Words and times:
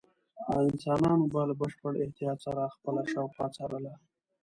انسانانو 0.61 1.25
به 1.33 1.41
له 1.49 1.53
بشپړ 1.61 1.93
احتیاط 1.99 2.37
سره 2.45 2.73
خپله 2.75 3.01
شاوخوا 3.13 3.47
څارله. 3.55 3.93